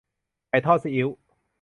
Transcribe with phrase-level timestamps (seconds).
[0.49, 1.09] ไก่ทอดซีอิ๊ว